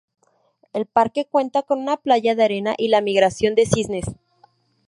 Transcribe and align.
El 0.73 0.87
parque 0.87 1.25
cuenta 1.29 1.61
con 1.61 1.77
una 1.77 1.95
playa 1.95 2.33
de 2.33 2.43
arena 2.43 2.73
y 2.75 2.87
la 2.87 3.01
migración 3.01 3.53
de 3.53 3.67
cisnes. 3.67 4.05